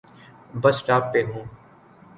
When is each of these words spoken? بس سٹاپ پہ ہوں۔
بس 0.61 0.75
سٹاپ 0.79 1.03
پہ 1.13 1.19
ہوں۔ 1.29 1.45